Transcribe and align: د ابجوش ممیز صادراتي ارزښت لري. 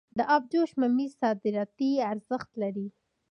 د 0.17 0.19
ابجوش 0.35 0.71
ممیز 0.81 1.11
صادراتي 1.21 1.91
ارزښت 2.11 2.49
لري. 2.61 2.87